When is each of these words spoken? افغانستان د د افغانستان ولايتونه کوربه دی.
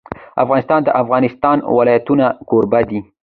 افغانستان 0.43 0.79
د 0.83 0.85
د 0.91 0.95
افغانستان 1.01 1.57
ولايتونه 1.77 2.25
کوربه 2.49 2.79
دی. 2.89 2.99